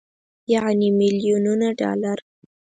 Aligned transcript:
يعنې 0.53 0.89
ميليونونه 0.97 1.67
ډالر. 1.79 2.17